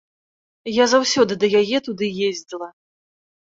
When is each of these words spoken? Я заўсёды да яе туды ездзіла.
Я 0.77 0.87
заўсёды 0.93 1.33
да 1.45 1.51
яе 1.61 1.77
туды 1.91 2.13
ездзіла. 2.33 2.69